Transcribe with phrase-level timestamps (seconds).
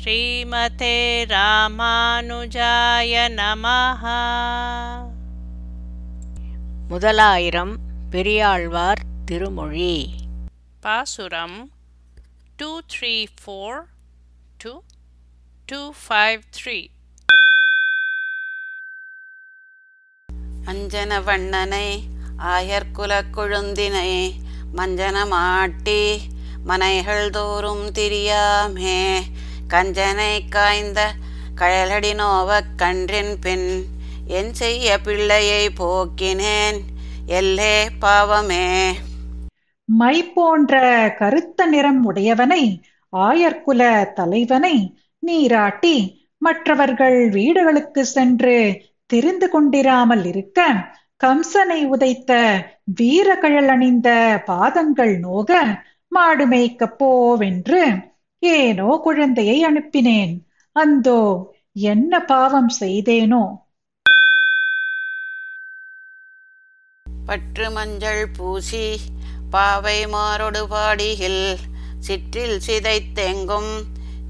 [0.00, 0.96] ஸ்ரீமதே
[1.26, 4.02] ராமானுஜாய நமஹ.
[6.88, 7.76] முதலாயிரம்
[8.10, 10.10] பெரியாழ்வார் திருமொழி.
[10.80, 11.70] பாசுரம்
[12.56, 13.80] two three four
[14.58, 14.80] two
[15.66, 16.90] two five three
[20.66, 22.02] அஞ்சன வண்ணனை
[22.38, 24.32] ஆயர்குலக் கொழுந்தினை
[24.76, 26.20] மஞ்சன மாட்டி
[26.64, 29.22] மனைகள் தோறும் திரியாமே.
[29.72, 31.00] கஞ்சனை காய்ந்த
[31.54, 33.68] கழலடி நோவக் கன்றின் பின்
[34.28, 36.78] என் செய்ய பிள்ளையை போக்கினேன்
[37.30, 38.66] எல்லே பாவமே.
[39.88, 40.74] மை போன்ற
[41.18, 42.62] கருத்த நிறம் உடையவனை
[43.12, 43.82] ஆயர்குல
[44.14, 44.76] தலைவனை
[45.22, 45.96] நீராட்டி
[46.42, 48.56] மற்றவர்கள் வீடுகளுக்கு சென்று
[49.10, 50.60] திரிந்து கொண்டிராமல் இருக்க
[51.20, 52.32] கம்சனை உதைத்த
[52.94, 54.08] வீரகழல் அணிந்த
[54.46, 55.50] பாதங்கள் நோக
[56.12, 57.82] மாடு மேய்க்கப் போவென்று
[58.44, 60.36] ஏனோ குழந்தையை அனுப்பினேன்.
[60.72, 63.60] அந்தோ என்ன பாவம் செய்தேனோ?
[67.26, 69.00] பற்று மஞ்சள் பூசி
[69.50, 71.56] பாவை மாரொடு பாடிகில்
[71.98, 73.82] சிற்றில் சிதைத்தெங்கும்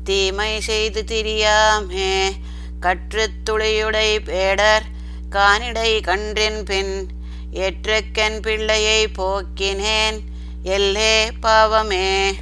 [0.05, 2.31] தீமை செய்து திரியாமே.
[2.81, 4.87] கற்று துளியுடை பேடர்
[5.31, 7.07] கானிடை கன்றின் பின்
[7.53, 10.19] எற்றுக்கென் பிள்ளையை போக்கினேன்.
[10.65, 12.35] எல்லே பாவமே.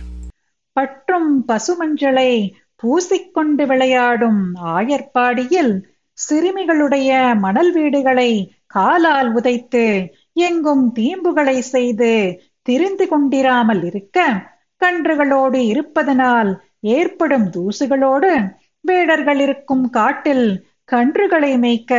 [0.81, 2.31] பற்றும் பசுமஞ்சளை
[2.83, 4.43] பூசிக்கொண்டு விளையாடும்
[4.75, 5.73] ஆயர்பாடியில்
[6.19, 8.31] சிறுமிகளுடைய மணல் வீடுகளை
[8.67, 9.85] காலால் உதைத்து
[10.41, 12.13] எங்கும் தீம்புகளை செய்து
[12.63, 14.19] திரிந்து கொண்டிராமல் இருக்க
[14.81, 18.31] கன்றுகளோடு இருப்பதனால் ஏற்படும் தூசுகளோடு
[18.85, 20.47] வேடர்கள் இருக்கும் காட்டில்
[20.93, 21.95] கன்றுகளை மேய்க்க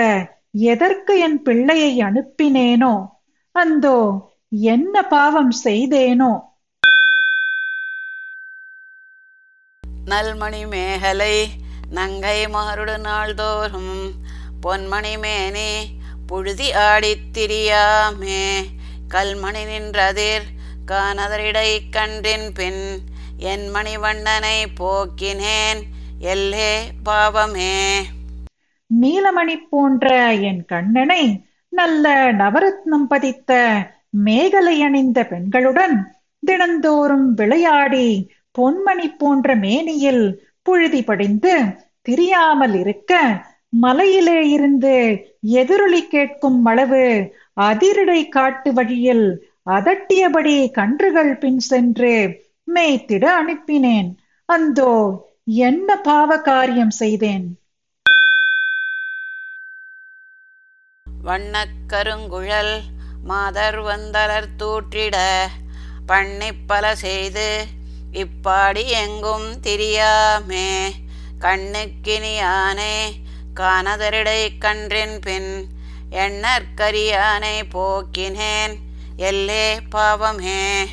[0.52, 2.93] எதற்கு என் பிள்ளையை அனுப்பினேனோ?
[3.55, 3.97] அந்தோ
[4.71, 6.31] என்ன பாவம் செய்தேனோ?
[10.12, 11.36] நல்மணி மேகலை
[11.90, 13.95] நங்கை மாறுடு நாள்தோறும்
[14.64, 15.72] பொன்மணி மேனே
[16.28, 18.44] புழுதி ஆடித் திரியாமே.
[19.10, 20.48] கல்மணி நின்றதிர்
[20.92, 22.83] கானதரிடை கன்றின் பின்
[23.38, 25.82] என் மணிவண்ணனை போக்கினேன்
[26.33, 26.73] எல்லே
[27.04, 27.76] பாவமே.
[29.02, 31.23] நீலமணி போன்ற என் கண்ணனை
[31.70, 33.52] நல்ல நவரத்னம் பதித்த
[34.10, 35.95] மேகலை அணிந்த பெண்களுடன்
[36.45, 38.08] தினந்தோறும் விளையாடி
[38.58, 40.26] பொன்மணி போன்ற மேனியில்
[40.64, 41.54] புழுதி படிந்து
[42.10, 43.12] திரியாமல் இருக்க
[43.70, 44.95] மலையிலே இருந்து
[45.42, 47.06] எதிரொலி கேட்கும் அளவு
[47.62, 49.26] அதிரடை காட்டு வழியில்
[49.66, 52.14] அதட்டியபடி கன்றுகள் பின் சென்று
[52.76, 54.10] மேய்த்திட அனுப்பினேன்.
[54.50, 54.94] அந்தோ
[55.45, 57.45] என்ன பாவ காரியம் செய்தேன்?
[61.23, 62.76] வண்ணக் கருங்குழல்
[63.23, 65.18] மாதர் வந்தலர் தூற்றிட
[66.06, 67.48] பண்ணி பல செய்து
[68.14, 70.70] இப்பாடி எங்கும் திரியாமே.
[71.39, 72.95] கண்ணுக்கினியானே
[73.60, 75.66] காணதரிடை கன்றின் பின்
[76.11, 78.73] எண்ணற்கரியானை போக்கினேன்
[79.17, 80.86] எல்லே பாவமே.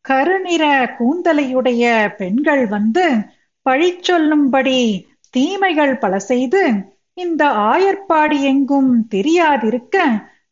[0.00, 0.64] கருநிற
[0.98, 3.10] கூந்தலையுடைய பெண்கள் வந்து
[3.62, 6.72] பழி சொல்லும்படி தீமைகள் பல செய்து
[7.14, 9.96] இந்த ஆயர்பாடி எங்கும் தெரியாதிருக்க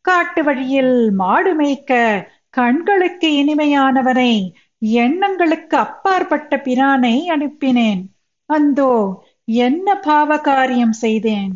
[0.01, 4.53] காட்டு வழியில் மாடு மேய்க்க கண்களுக்கு இனிமையானவனை
[4.83, 8.01] எண்ணங்களுக்கு அப்பாற்பட்ட பிரானை அனுப்பினேன்.
[8.45, 11.53] அந்தோ என்ன பாவகாரியம் செய்தேன்?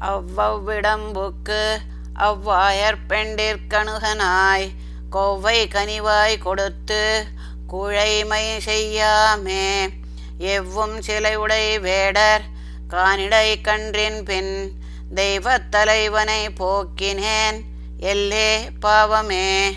[0.00, 1.78] அவ்வவ்விடம்புக்கு
[2.12, 4.66] அவ்வாயர் பெண்டிற்கணுகனாய்
[5.10, 7.24] கொவ்வை கனிவாய் கொடுத்து
[7.72, 9.90] குழைமை செய்யாமே.
[10.38, 12.42] எவ்வும் சிலையுடை வேடர்
[12.88, 14.76] கானிடை கன்றின் பின்
[15.14, 17.58] தெய்வத் தலைவனை போக்கினேன்.
[18.00, 19.70] எல்லே பாவமே.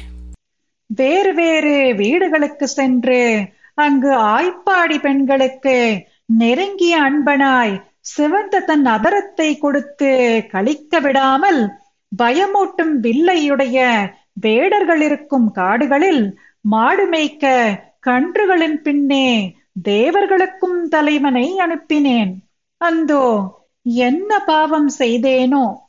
[0.86, 11.72] வேறு வேறு வீடுகளுக்கு சென்று அங்கு ஆய்ப்பாடி பெண்களுக்கு நெருங்கிய அன்பனாய் சிவந்த தன் அதரத்தை கொடுத்து கழிக்க விடாமல்
[12.18, 19.56] பயமூட்டும் வில்லையுடைய வேடர்கள் இருக்கும் காடுகளில் மாடு மேய்க்க கன்றுகளின் பின்னே
[19.90, 22.34] தேவர்களுக்கும் தலைவனை அனுப்பினேன்.
[22.78, 25.89] அந்தோ என்ன பாவம் செய்தேனோ?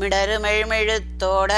[0.00, 1.52] மிடருமெழ்மெழுத்தோட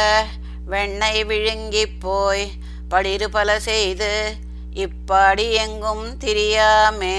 [0.66, 2.44] வெண்ணெய் விழுங்கிப் போய்
[2.88, 4.10] படிறு பல செய்து
[4.74, 7.18] இப்பாடி எங்கும் திரியாமே.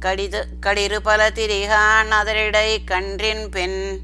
[0.00, 3.98] கடிது கடிறு பல திரிகான் அதரிடை கன்றின் பின்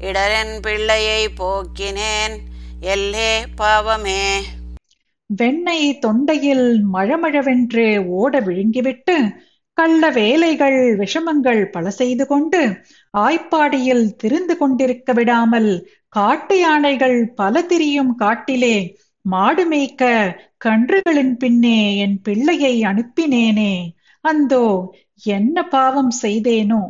[0.00, 2.36] இடரன் பிள்ளையை போக்கினேன்
[2.82, 4.24] எல்லே பாவமே.
[5.26, 9.16] வெண்ணெய் தொண்டையில் மழமழவென்று ஓட விழுங்கிவிட்டு
[9.72, 12.60] கள்ள வேலைகள் விஷமங்கள் பல செய்து கொண்டு
[13.18, 20.04] ஆய்ப்பாடியில் திரிந்து கொண்டிருக்க விடாமல் காட்டு யானைகள் பல திரியும் காட்டிலே மாடு மேய்க்க
[20.64, 23.88] கன்றுகளின் பின்னே என் பிள்ளையை அனுப்பினேனே.
[24.20, 26.82] அந்தோ என்ன பாவம் செய்தேனோ?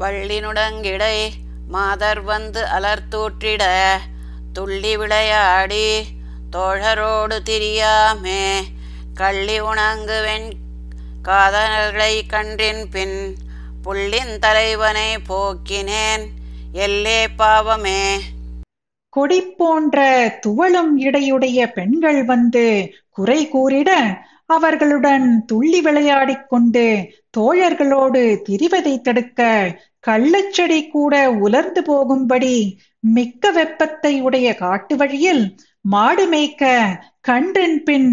[0.00, 1.28] வள்ளினுடங்கிடை
[1.68, 3.64] மாதர் வந்து அலர்த்தூற்றிட
[4.52, 5.86] துள்ளி விளையாடி
[6.52, 8.62] தோழரோடு திரியாமே.
[9.14, 10.52] கள்ளி உணங்குவென்
[11.24, 13.18] காதலர்களை கன்றின் பின்
[13.82, 16.24] புள்ளின் தலைவனை போக்கினேன்.
[16.72, 18.20] எல்லே பாவமே.
[19.08, 19.98] கொடி போன்ற
[20.46, 23.90] துவளும் இடையுடைய பெண்கள் வந்து குறை கூறிட
[24.46, 29.40] அவர்களுடன் துள்ளி விளையாடிக் கொண்டு தோழர்களோடு திரிவதை தடுக்க
[30.06, 36.64] கள்ளச்செடி கூட உலர்ந்து போகும்படி மிக்க வெப்பத்தை உடைய காட்டு வழியில் மாடு மேய்க்க
[37.20, 38.10] கன்றின் பின்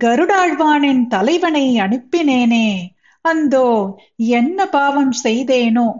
[0.00, 2.88] கருடாழ்வானின் தலைவனை அனுப்பினேனே.
[3.20, 5.92] அந்தோ என்ன பாவம் செய்தேனோ?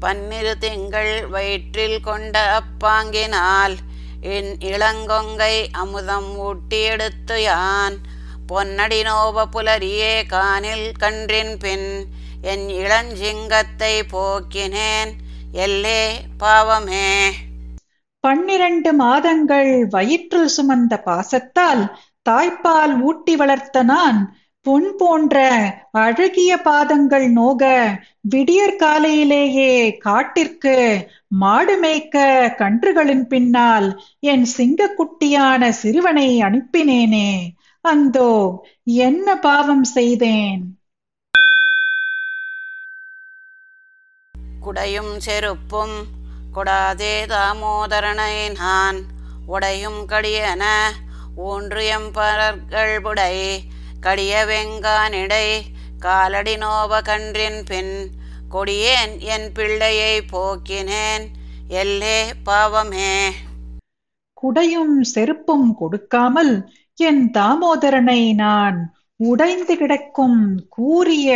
[0.00, 3.76] பன்னிரு திங்கள் வயிற்றில் கொண்ட அப்பாங்கினால்
[4.20, 7.98] என் இளங்கொங்கை அமுதம் ஊட்டி எடுத்து யான்.
[8.48, 12.06] பொன்னடி நோவ புலரியே காணில் கன்றின் பின்
[12.42, 15.12] என் இளஞ்சிங்கத்தை போக்கினேன்.
[15.52, 16.08] எல்லே
[16.38, 17.34] பாவமே.
[18.24, 21.82] பன்னிரண்டு மாதங்கள் வயிற்றில் சுமந்த பாசத்தால்
[22.30, 24.18] தாய்ப்பால் ஊட்டி வளர்த்த நான்
[24.66, 25.36] பொன் போன்ற
[25.90, 27.62] அழகிய பாதங்கள் நோக
[28.20, 30.74] விடியற் காலையிலேயே காட்டிற்கு
[31.28, 32.24] மாடு மேய்க்க
[32.58, 33.88] கன்றுகளின் பின்னால்
[34.20, 37.30] என் சிங்கக்குட்டியான சிறுவனை அனுப்பினேனே.
[37.84, 38.32] அந்தோ
[38.84, 40.62] என்ன பாவம் செய்தேன்?
[44.62, 45.96] குடையும் செருப்பும்
[46.54, 48.98] கொடாதே தாமோதரனை நான்
[49.46, 50.64] உடையும் கடியன.
[51.46, 53.62] ஊன்று எம்பரர்கள் புடை
[54.00, 55.60] கடிய வெங்கானிடை
[55.98, 57.94] காலடி நோப கன்றின் பின்
[58.50, 61.26] கொடியேன் என் பிள்ளையை போக்கினேன்.
[61.68, 63.14] எல்லே பாவமே.
[64.42, 71.30] குடையும் செருப்பும் கொடுக்காமல் என் தாமோதரனை நான் உடைந்து கிடக்கும் கூறிய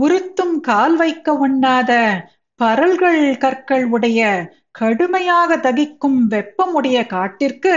[0.00, 1.92] உருத்தும் கால் வைக்க உண்ணாத
[2.60, 4.20] பரல்கள் கற்கள் உடைய
[4.70, 7.74] கடுமையாக தகிக்கும் வெப்பமுடைய காட்டிற்கு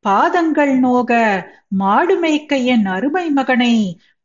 [0.00, 1.12] பாதங்கள் நோக
[1.68, 3.74] மாடு மேய்க்க என் அருமை மகனை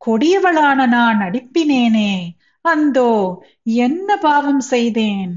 [0.02, 2.12] கொடியவளான நான் அடிப்பினேனே.
[2.62, 3.12] அந்தோ
[3.64, 5.34] என்ன பாவம் செய்தேன்?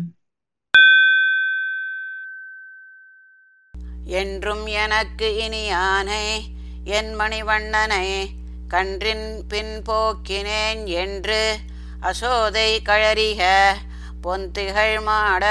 [4.04, 6.26] என்றும் எனக்கு இனியானை
[6.84, 8.06] என் மணிவண்ணனை
[8.68, 11.42] கன்றின் பின் போக்கினேன் என்று
[12.02, 13.42] அசோதை கழறிக.
[14.22, 15.44] பொந்திகள் மாட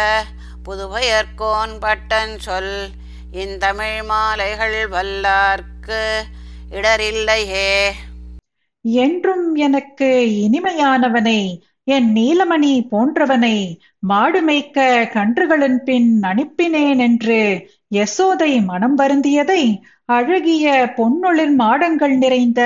[0.64, 2.76] புதுவயர்கோன் பட்டன் சொல்
[3.32, 6.02] இந்தமிழ் மாலைகள் வல்லார்க்கு
[6.72, 7.72] இடரில்லையே.
[8.82, 10.10] என்றும் எனக்கு
[10.42, 11.42] இனிமையானவனை
[11.86, 13.56] என் நீலமணி போன்றவனை
[14.00, 17.40] மாடு மேய்க்க கன்றுகளின் பின் அனுப்பினேன் என்று
[17.94, 19.64] யசோதை மனம் வருந்தியதை
[20.06, 20.68] அழகிய
[20.98, 22.62] பொன்னொளிர் மாடங்கள் நிறைந்த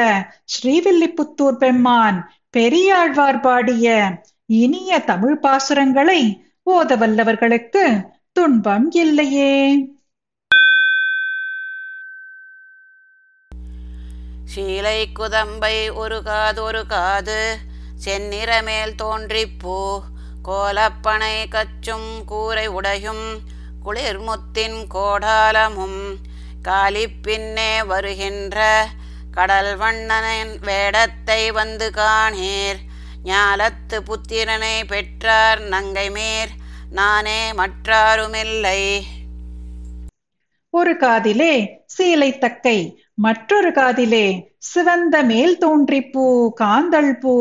[0.54, 2.20] ஸ்ரீவில்லிபுத்தூர் பெம்மான்
[2.50, 3.88] பெரியாழ்வார் பாடிய
[4.48, 9.78] இனிய தமிழ் பாசுரங்களை ஓத வல்லவர்களுக்கு துன்பம் இல்லையே.
[14.56, 17.58] சீலை குதம்பை ஒரு காது ஒரு காது.
[18.06, 20.02] செந்நிறமேல் தோன்றிப் பூ.
[20.44, 23.40] கோலப்பனை கச்சும் கூரை உடையும்.
[23.86, 26.16] குளிர்முத்தின் கோடாலமும்.
[26.64, 28.88] காலிப்பின்னே வருகின்ற.
[29.32, 32.78] கடல் வண்ணனின் வேடத்தை வந்து காணீர்.
[33.26, 36.52] ஞாலத்து புத்திரனை பெற்றார் நங்கை மேர்
[36.90, 38.82] நானே மற்றாருமில்லை.
[40.74, 41.54] ஒரு காதிலே
[41.86, 42.78] சீலை தக்கை
[43.14, 44.26] மற்றொரு காதிலே
[44.58, 46.26] சிவந்த மேல் தோன்றிப்பூ
[46.62, 47.34] காந்தள் பூ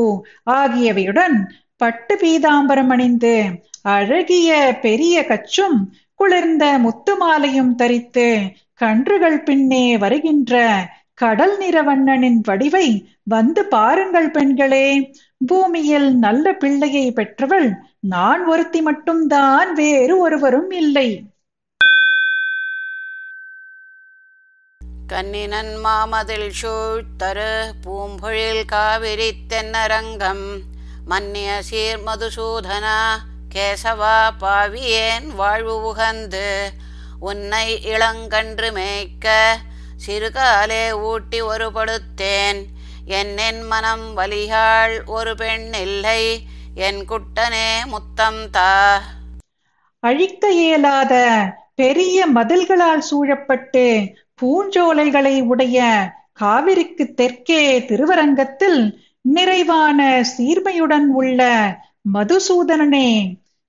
[0.51, 1.37] ஆகியவையுடன்
[1.77, 3.35] பட்டு பீதாம்பரம் அணிந்து
[3.83, 5.79] அழகிய பெரிய கச்சும்
[6.15, 8.29] குளிர்ந்த முத்து மாலையும் தரித்து
[8.75, 10.63] கன்றுகள் பின்னே வருகின்ற
[11.15, 12.87] கடல் நிறவண்ணனின் வடிவை
[13.25, 14.87] வந்து பாருங்கள் பெண்களே.
[15.47, 17.69] பூமியில் நல்ல பிள்ளையை பெற்றவள்
[18.01, 21.09] நான் ஒருத்தி மட்டும்தான் வேறு ஒருவரும் இல்லை.
[25.07, 27.51] கண்ணினன் மாமதில் சூழ்த்தரு
[27.85, 30.47] பூம்பொழில் காவிரி தென்னரங்கம்
[31.07, 32.99] மன்னிய சீர் மதுசூதனா
[33.55, 36.49] கேசவா பாவியேன் வாழ்வு உகந்து.
[37.21, 39.57] உன்னை இளங்கன்று மேய்க்க
[40.07, 42.63] சிறுகாலே ஊட்டி ஒருபடுத்தேன்.
[43.13, 46.21] என்னென் மனம் வலியாள் ஒரு பெண் இல்லை
[46.77, 48.71] என் குட்டனே முத்தம் தா.
[50.03, 51.15] அழிக்க இயலாத
[51.75, 53.85] பெரிய மதில்களால் சூழப்பட்டு
[54.43, 55.79] பூஞ்சோலைகளை உடைய
[56.33, 58.81] காவிரிக்கு தெற்கே திருவரங்கத்தில்
[59.25, 60.01] நிறைவான
[60.37, 61.41] சீர்மையுடன் உள்ள
[62.15, 63.09] மதுசூதனனே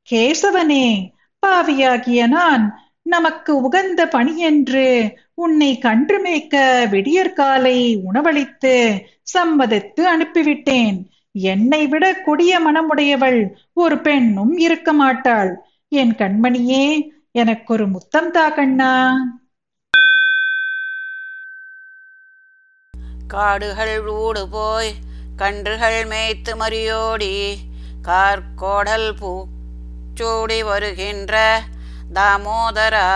[0.07, 0.87] கேசவனே
[1.43, 2.65] பாவியாகிய நான்
[3.03, 4.85] நமக்கு உகந்த பணி என்று
[5.37, 8.75] உன்னை கன்று மேய்க்க விடியற்காலை உணவளித்து
[9.21, 10.97] சம்மதித்து அனுப்பிவிட்டேன்.
[11.31, 13.39] என்னை விட கொடிய மனமுடையவள்
[13.73, 15.51] ஒரு பெண்ணும் இருக்க மாட்டாள்.
[15.87, 16.85] என் கண்மணியே
[17.31, 18.93] எனக்கு ஒரு முத்தம் தா கண்ணா.
[23.27, 24.91] காடுகள் ஊடு போய்
[25.37, 27.33] கன்றுகள் மேய்த்து மறியோடி
[28.03, 31.61] கார்கோடல் பூச்சூடி வருகின்ற
[32.13, 33.09] தாமோதரா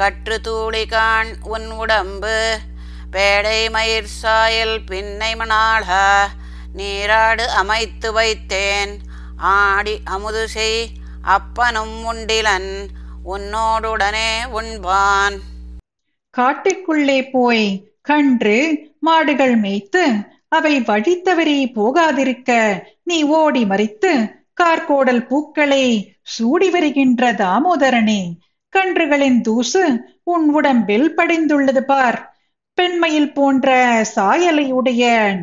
[0.00, 2.36] கற்று தூளிகான் உன் உடம்பு
[3.12, 6.04] பேடை மயிர் சாயல் பின்னை மணாளா
[6.72, 8.92] நீராடு அமைத்து வைத்தேன்.
[9.52, 10.80] ஆடி அமுது செய்
[11.34, 12.70] அப்பனும் உண்டிலன்
[13.34, 15.36] உன்னோடுடனே உண்பான்.
[16.34, 17.66] காட்டுக்குள்ளே போய்
[18.02, 18.58] கன்று
[18.98, 20.04] மாடுகள் மேய்த்து
[20.48, 21.14] அவை வழி
[21.78, 22.50] போகாதிருக்க
[23.02, 24.12] நீ ஓடி மறித்து
[24.60, 25.84] கார்கோடல் பூக்களை
[26.34, 28.22] சூடி வருகின்ற தாமோதரனே
[28.76, 32.36] கன்றுகளின் தூசு உன் உடம்பில் படிந்துள்ளது பார்.
[32.74, 35.34] பெண்மையில் போன்ற சாயலை உடைய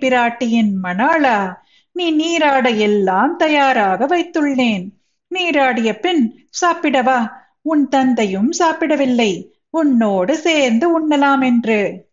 [0.00, 1.54] பிராட்டியின் மணாளா
[1.92, 4.88] நீ நீராட எல்லாம் தயாராக வைத்துள்ளேன்.
[5.34, 7.32] நீராடிய பின் சாப்பிடவா?
[7.62, 9.54] உன் தந்தையும் சாப்பிடவில்லை.
[9.70, 12.06] உன்னோடு சேர்ந்து உண்ணலாம் என்று.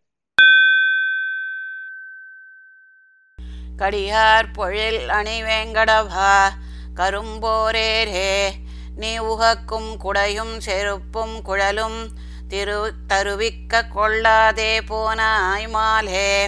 [3.77, 6.49] கடியார் பொழில் அணிவேங்கடவா?
[6.95, 8.49] கரும்போரேரே
[8.95, 12.09] நீ உகக்கும் குடையும் செருப்பும் குழலும்
[12.47, 16.47] திரு தருவிக்க கொள்ளாதே போனாய் மாலே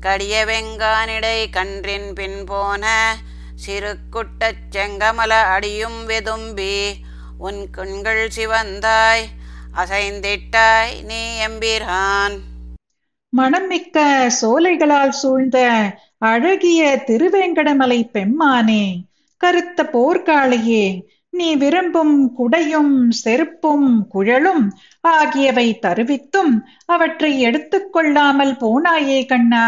[0.00, 3.16] கடிய வெங்கானிடை கன்றின் பின் போன
[3.54, 6.94] சிறு குட்டச் செங்கமல அடியும் வெதும்பி
[7.38, 9.24] உன் கண்கள் சிவந்தாய்
[9.76, 12.36] அசைந்திட்டாய் நீ எம்பிரான்.
[13.36, 15.58] மணமிக்க சோலைகளால் சூழ்ந்த
[16.18, 18.84] அழகிய திருவேங்கடமலை பெம்மானே
[19.36, 20.86] கருத்த போர்க்காளையே
[21.34, 24.64] நீ விரும்பும் குடையும் செருப்பும் குழலும்
[25.00, 26.52] ஆகியவை தருவித்தும்
[26.86, 29.64] அவற்றை எடுத்துக்கொள்ளாமல் போனாயே கண்ணா.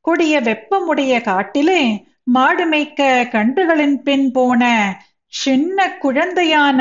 [0.00, 1.82] கொடிய வெப்பமுடைய காட்டிலே
[2.24, 4.62] மாடு மேய்க்க கன்றுகளின் பின் போன
[5.32, 6.80] சின்ன குழந்தையான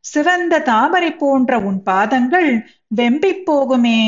[0.00, 2.50] சிவந்த தாமரை போன்ற உன் பாதங்கள்
[2.96, 4.00] வெம்பிப் போகுமே.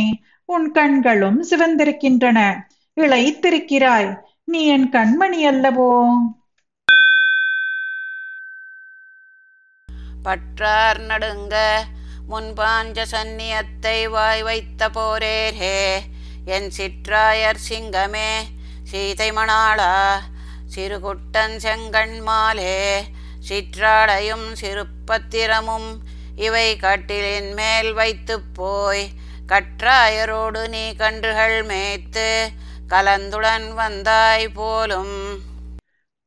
[0.44, 2.38] உன் கண்களும் சிவந்திருக்கின்றன.
[2.96, 4.10] இளைத்திருக்கிறாய்.
[4.44, 5.90] நீ என் கண்மணி அல்லவோ?
[10.26, 11.56] பற்றார் நடுங்க
[12.30, 15.78] முன்பாஞ்ச சந்நியத்தை வாய் வைத்த போரேரே
[16.54, 18.30] என் சிற்றாயர் சிங்கமே
[18.90, 19.92] சீதை மணாளா
[20.74, 22.76] சிறுகுட்டன் செங்கண் மாலே
[23.48, 25.90] சிற்றாடையும் சிறுப்பத்திரமும்
[26.46, 29.04] இவை கட்டிலின் மேல் வைத்து போய்
[29.52, 32.28] கற்றாயரோடு நீ கன்றுகள் மேய்த்து
[32.92, 35.18] கலந்துடன் வந்தாய் போலும்.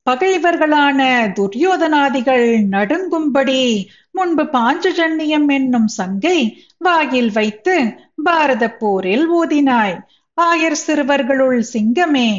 [0.09, 0.99] பகைவர்களான
[1.37, 3.63] துரியோதனாதிகள் நடுங்கும்படி
[4.11, 6.39] முன்பு பாஞ்சஜன்யம் என்னும் சங்கை
[6.77, 7.75] வாயில் வைத்து
[8.23, 9.97] பாரத போரில் ஊதினாய்.
[10.41, 12.31] ஆயர் சிறுவர்களுள் சிங்கமே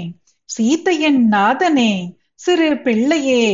[0.48, 1.92] சீத்தையின் நாதனே
[2.34, 3.44] சிறு பிள்ளையே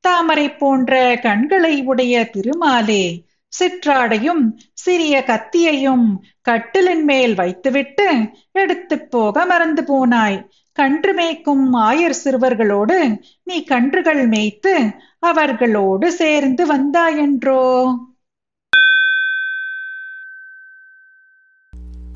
[0.00, 3.04] தாமரை போன்ற கண்களை உடைய திருமாலே
[3.52, 6.06] சிற்றாடையும் சிறிய கத்தியையும்
[6.50, 8.06] கட்டிலின் மேல் வைத்துவிட்டு
[8.52, 10.38] எடுத்து போக மறந்து போனாய்.
[10.72, 17.94] கன்று மேய்க்கும் ஆயர் சிறுவர்களோடு நீ கன்றுகள் மேய்த்து அவர்களோடு சேர்ந்து வந்தாயென்றோ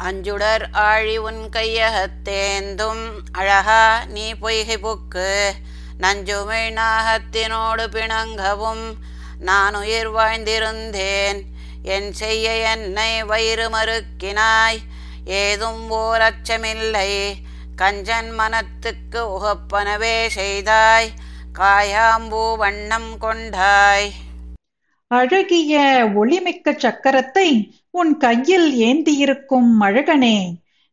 [0.02, 5.50] அஞ்சுடர் ஆழி உன் கையகத்தேந்தும் அழகா நீ பொய்கை புக்கு.
[5.98, 8.92] நஞ்சுமை நாகத்தினோடு பிணங்கவும்
[9.38, 11.42] நான் உயிர் வாழ்ந்திருந்தேன்.
[11.82, 14.78] என் செய்ய என்னை வயிறு மறுக்கினாய்.
[15.24, 17.34] ஏதும் ஓர் அச்சமில்லை.
[17.82, 21.08] கஞ்சன் மனத்துக்கு உகப்பனவே செய்தாய்
[21.58, 24.10] காயாம்பூ வண்ணம் கொண்டாய்.
[25.06, 25.78] அழகிய
[26.14, 30.38] ஒளிமிக்க சக்கரத்தை உன் கையில் ஏந்தியிருக்கும் அழகனே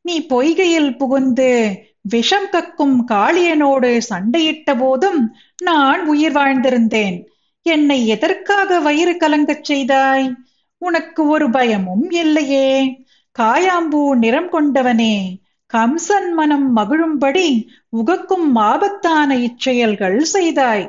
[0.02, 7.24] நீ பொய்கையில் புகுந்து விஷம் கக்கும் காளியனோடு சண்டையிட்ட போதும் நான் உயிர் வாழ்ந்திருந்தேன்.
[7.62, 10.34] என்னை எதற்காக வயிறு கலங்கச் செய்தாய்?
[10.78, 12.98] உனக்கு ஒரு பயமும் இல்லையே.
[13.40, 15.42] காயாம்பூ நிறம் கொண்டவனே
[15.74, 17.48] கம்சன் மனம் மகிழும்படி
[17.89, 20.86] உகக்கும் ஆபத்தான இச்செயல்கள் செய்தாய்.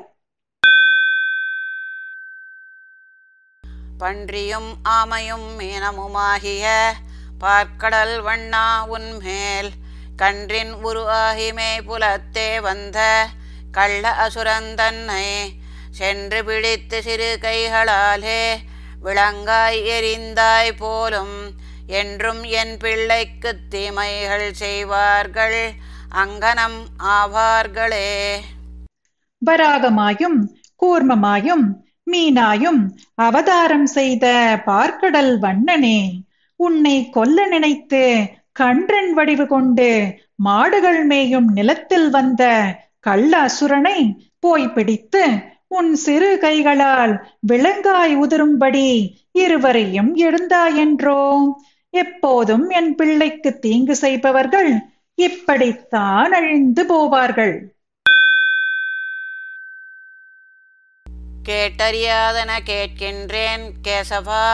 [3.98, 6.64] பன்றியும் ஆமையும் மீனமுமாகிய
[7.40, 9.70] பார்க்கடல் வண்ணா உன்மேல்
[10.16, 12.98] கன்றின் உருவாகிமே புலத்தே வந்த
[13.72, 15.28] கள்ள அசுரந்தன்னை
[15.90, 18.42] சென்று பிடித்து சிறு கைகளாலே
[19.00, 21.36] விளங்காய் எரிந்தாய் போலும்
[21.86, 25.70] என்றும் என் பிள்ளைக்குத் தீமைகள் செய்வார்கள்.
[26.14, 28.36] அங்கனம் ஆவார்களே.
[29.46, 30.48] வராகமாயும்
[30.82, 31.64] கூர்மமாயும்
[32.10, 34.26] மீனாயும் அவதாரம் செய்த
[34.66, 36.10] பார்க்கடல் வண்ணனே
[36.56, 45.24] உன்னை கொல்ல நினைத்து கன்றன் வடிவு கொண்டு மாடுகள் மேயும் நிலத்தில் வந்த கள்ள அசுரனை போய் பிடித்து
[45.68, 51.42] உன் சிறு கைகளால் விலங்காய் உதிரும்படி இருவரையும் எழுந்தாயென்றோ
[51.94, 54.70] எப்போதும் என் பிள்ளைக்கு தீங்கு செய்பவர்கள்
[55.14, 57.54] இப்படித்தான் அழிந்து போவார்கள்.
[61.48, 64.46] கேட்டறியாதன கேட்கின்றேன் கேசவா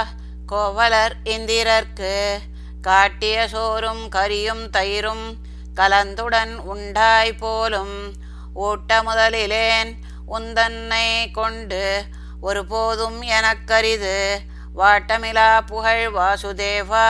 [0.46, 2.36] கோவலர் இந்திரர்க்கு.
[2.82, 5.26] காட்டிய சோறும் கரியும் தயிரும்
[5.74, 8.12] கலந்துடன் உண்டாய் போலும்
[8.54, 9.96] ஓட்ட முதலிலேன்
[10.28, 12.04] உந்தன்னை கொண்டு
[12.40, 14.36] ஒருபோதும் எனக்கரிது.
[14.76, 17.08] வாட்டமிலா புகழ் வாசுதேவா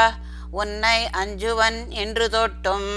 [0.50, 2.88] உன்னை அஞ்சுவன் என்று தொட்டும்.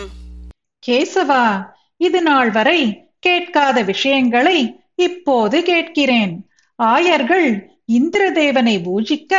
[0.88, 1.68] கேசவா
[1.98, 6.50] இது நாள் வரை கேட்காத விஷயங்களை இப்போது கேட்கிறேன்.
[6.76, 9.34] ஆயர்கள் இந்திரதேவனை பூஜிக்க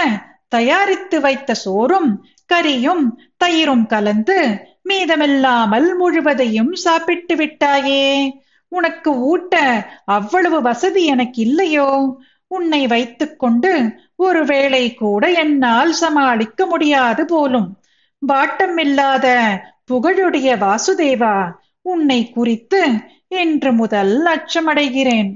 [0.49, 3.05] தயாரித்து வைத்த சோறும் கரியும்
[3.45, 4.39] தயிரும் கலந்து
[4.89, 8.31] மீதமில்லாமல் முழுவதையும் சாப்பிட்டு விட்டாயே.
[8.69, 9.55] உனக்கு ஊட்ட
[10.05, 12.19] அவ்வளவு வசதி எனக்கு இல்லையோ?
[12.47, 13.73] உன்னை வைத்துக்கொண்டு
[14.17, 17.79] ஒருவேளை கூட என்னால் சமாளிக்க முடியாது போலும்.
[18.29, 19.27] வாட்டமில்லாத
[19.85, 22.83] புகழுடைய வாசுதேவா உன்னை குறித்து
[23.29, 25.33] என்று முதல் அச்சமடைகிறேன்.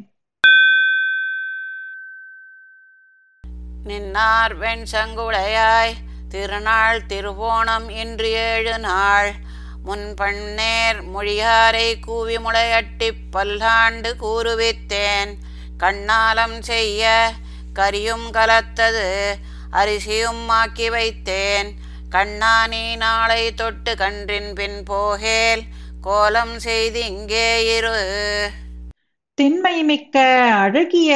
[3.85, 5.95] நின்னார் வெண் சங்குடையாய்
[6.29, 9.33] திருநாள் திருவோணம் இன்று ஏழு நாள்.
[9.87, 15.33] முன்பண்ணேர் மொழியாரை கூவி முளையட்டி பல்லாண்டு கூறுவித்தேன்.
[15.83, 17.03] கண்ணாலம் செய்ய
[17.75, 19.09] கரியும் கலத்தது
[19.71, 21.69] அரிசியும் ஆக்கி வைத்தேன்.
[22.11, 25.63] கண்ணானி நாளை தொட்டு கன்றின் பின் போகேல்
[26.01, 28.01] கோலம் செய்து இங்கே இரு.
[29.39, 30.17] திண்மை மிக்க
[30.57, 31.13] அழகிய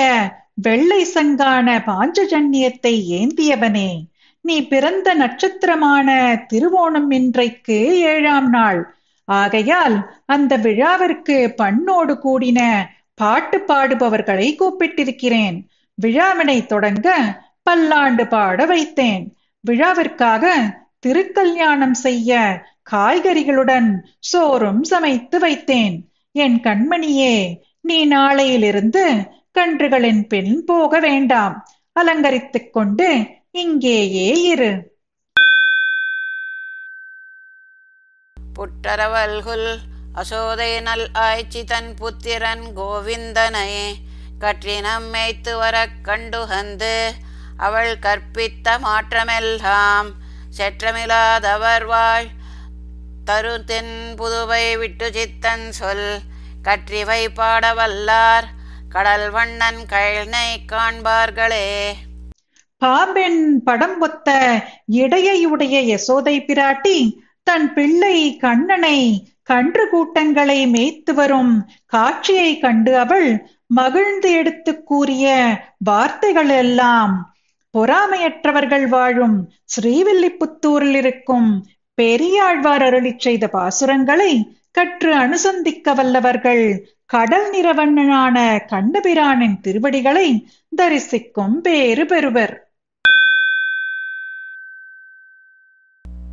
[0.55, 3.91] வெள்ளை சங்கான பாஞ்சஜன்யத்தை ஏந்தியவனே
[4.41, 6.09] நீ பிறந்த நட்சத்திரமான
[6.53, 7.79] திருவோணம் இன்றைக்கு
[8.13, 8.81] ஏழாம் நாள்.
[9.29, 9.97] ஆகையால்
[10.27, 12.61] அந்த விழாவிற்கு பண்ணோடு கூடின
[13.23, 15.67] பாட்டு பாடுபவர்களை கூப்பிட்டிருக்கிறேன்.
[15.95, 17.09] விழாவினை தொடங்க
[17.63, 19.27] பல்லாண்டு பாட வைத்தேன்.
[19.61, 20.51] விழாவிற்காக
[21.07, 22.61] திருக்கல்யாணம் செய்ய
[22.93, 25.99] காய்கறிகளுடன் சோறும் சமைத்து வைத்தேன்.
[26.33, 31.67] என் கண்மணியே நீ நாளையிலிருந்து கன்றுகளின் பின் போக வேண்டாம்.
[31.93, 34.97] அலங்கரித்துக் கொண்டு இங்கேயே இரு.
[38.59, 39.77] புற்றரவல்குல்
[40.15, 43.93] அசோதை நல் ஆய்ச்சி தன் புத்திரன் கோவிந்தனை
[44.41, 47.11] கற்றினம் மேய்த்து வரக் கண்டுகந்து
[47.57, 50.09] அவள் கற்பித்த மாற்றமெல்லாம்
[50.59, 52.27] செற்றமில்லாதவர் வாழ்.
[53.25, 56.21] தருத்தின் புதுவை விட்டு சித்தன் சொல்
[56.63, 58.45] கற்றிவை பாடவல்லார்
[58.89, 61.93] கடல் வண்ணன் கழனை காண்பார்களே.
[62.79, 64.31] பாம்பெண் படம் ஒத்த
[64.93, 74.87] இடையுடைய யசோதை பிராட்டி தன் பிள்ளை கண்ணனை கன்று கூட்டங்களை மேய்த்து வரும் காட்சியை கண்டு அவள் மகிழ்ந்து எடுத்துக்
[74.87, 75.27] கூறிய
[75.79, 77.35] வார்த்தைகள் எல்லாம்
[77.79, 90.49] பொறாமையற்றவர்கள் வாழும் ஸ்ரீவில்லிபுத்தூரில் இருக்கும் பெரியாழ்வார் அருளி செய்த பாசுரங்களை கற்று அனுசந்திக்க வல்லவர்கள் கடல் நிறவண்ணனான கண்ணபிரானின் திருவடிகளை
[90.77, 92.72] தரிசிக்கும் பேறு பெறுவர்.